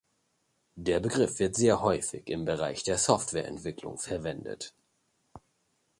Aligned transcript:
Der 0.77 0.99
Begriff 0.99 1.37
wird 1.37 1.59
häufig 1.59 2.27
im 2.27 2.43
Bereich 2.43 2.81
der 2.81 2.97
Softwareentwicklung 2.97 3.99
verwendet. 3.99 4.73